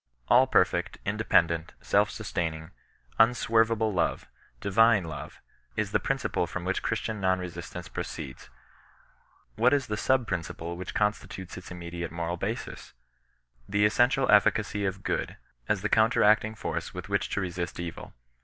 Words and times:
All 0.29 0.47
perfect, 0.47 0.97
independent, 1.05 1.73
self 1.79 2.09
sustaining, 2.09 2.71
unswervable 3.19 3.93
love— 3.93 4.25
siTiNS 4.59 5.05
LOTS 5.05 5.37
—\& 5.91 5.91
the 5.91 5.99
principle 5.99 6.47
from 6.47 6.65
which 6.65 6.81
Cfaxis 6.81 7.13
CHBISTIAN 7.13 7.17
N0N 7.19 7.19
BESI8TAN0E. 7.19 7.19
19 7.19 7.21
iion 7.21 7.21
non 7.21 7.39
resistance 7.39 7.87
proceeds. 7.87 8.49
What 9.57 9.73
is 9.75 9.85
the 9.85 9.97
sub 9.97 10.25
principle 10.25 10.75
which 10.75 10.95
constitutes 10.95 11.55
its 11.55 11.69
immediate 11.69 12.09
moral 12.11 12.37
basis? 12.37 12.93
The 13.69 13.85
essen 13.85 14.09
tial 14.09 14.27
efficacy 14.31 14.85
of 14.85 15.03
good, 15.03 15.37
as 15.69 15.83
the 15.83 15.87
counteracting 15.89 16.55
force 16.55 16.95
with 16.95 17.07
which 17.07 17.29
to 17.29 17.41
resist 17.41 17.79
evil. 17.79 18.15